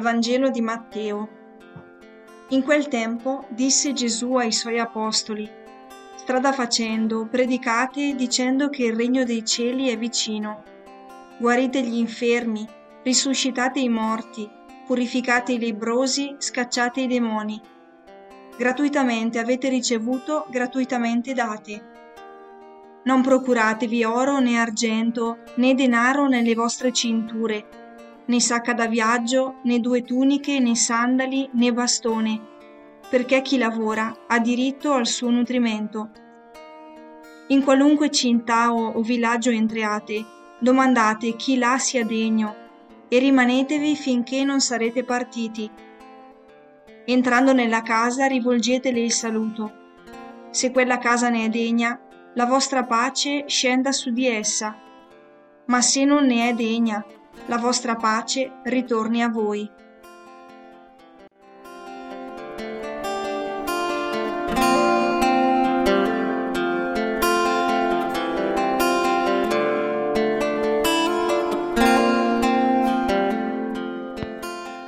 [0.00, 1.28] Vangelo di Matteo.
[2.48, 5.62] In quel tempo disse Gesù ai suoi apostoli,
[6.24, 10.62] Strada facendo, predicate dicendo che il regno dei cieli è vicino.
[11.36, 12.66] Guarite gli infermi,
[13.02, 14.48] risuscitate i morti,
[14.86, 17.60] purificate i lebbrosi, scacciate i demoni.
[18.56, 21.92] Gratuitamente avete ricevuto, gratuitamente date.
[23.04, 27.83] Non procuratevi oro né argento, né denaro nelle vostre cinture,
[28.26, 32.40] né sacca da viaggio, né due tuniche, né sandali, né bastone,
[33.08, 36.10] perché chi lavora ha diritto al suo nutrimento.
[37.48, 40.24] In qualunque città o, villaggio entriate,
[40.58, 42.62] domandate chi là sia degno,
[43.08, 45.70] e rimanetevi finché non sarete partiti.
[47.04, 49.82] Entrando nella casa rivolgetele il saluto.
[50.50, 52.00] Se quella casa ne è degna,
[52.34, 54.76] la vostra pace scenda su di essa,
[55.66, 57.04] ma se non ne è degna,
[57.46, 59.70] la vostra pace ritorni a voi.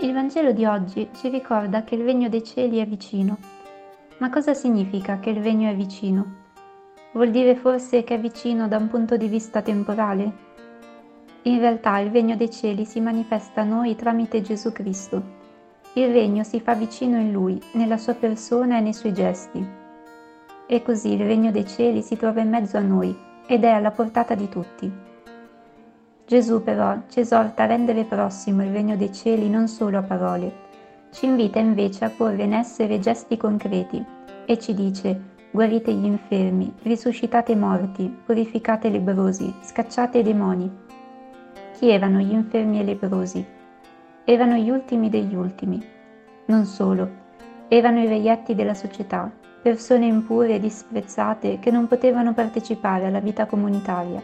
[0.00, 3.36] Il Vangelo di oggi ci ricorda che il regno dei cieli è vicino.
[4.18, 6.44] Ma cosa significa che il regno è vicino?
[7.12, 10.45] Vuol dire forse che è vicino da un punto di vista temporale?
[11.46, 15.22] In realtà il regno dei cieli si manifesta a noi tramite Gesù Cristo.
[15.92, 19.64] Il regno si fa vicino in Lui, nella sua persona e nei suoi gesti.
[20.66, 23.16] E così il regno dei cieli si trova in mezzo a noi
[23.46, 24.92] ed è alla portata di tutti.
[26.26, 30.52] Gesù però ci esorta a rendere prossimo il regno dei cieli non solo a parole,
[31.12, 34.04] ci invita invece a porre in essere gesti concreti
[34.44, 40.85] e ci dice guarite gli infermi, risuscitate i morti, purificate i lebrosi, scacciate i demoni.
[41.76, 43.44] Chi erano gli infermi e lebrosi?
[44.24, 45.84] Erano gli ultimi degli ultimi.
[46.46, 47.08] Non solo,
[47.68, 53.44] erano i reietti della società, persone impure e disprezzate che non potevano partecipare alla vita
[53.44, 54.22] comunitaria.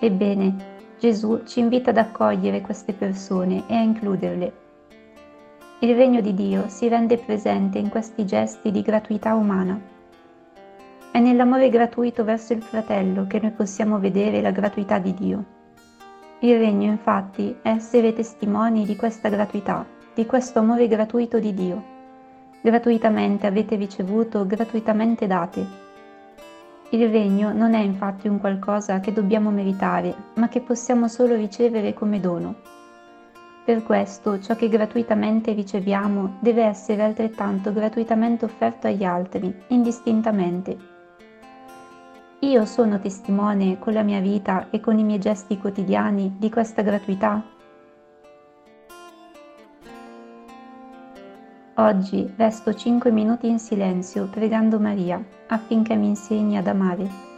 [0.00, 0.56] Ebbene,
[0.98, 4.52] Gesù ci invita ad accogliere queste persone e a includerle.
[5.78, 9.92] Il regno di Dio si rende presente in questi gesti di gratuità umana
[11.12, 15.61] è nell'amore gratuito verso il fratello che noi possiamo vedere la gratuità di Dio.
[16.44, 21.84] Il regno infatti è essere testimoni di questa gratuità, di questo amore gratuito di Dio.
[22.60, 25.64] Gratuitamente avete ricevuto, gratuitamente date.
[26.90, 31.94] Il regno non è infatti un qualcosa che dobbiamo meritare, ma che possiamo solo ricevere
[31.94, 32.56] come dono.
[33.64, 40.91] Per questo ciò che gratuitamente riceviamo deve essere altrettanto gratuitamente offerto agli altri, indistintamente,
[42.44, 46.82] io sono testimone con la mia vita e con i miei gesti quotidiani di questa
[46.82, 47.40] gratuità?
[51.76, 57.31] Oggi resto 5 minuti in silenzio pregando Maria affinché mi insegni ad amare.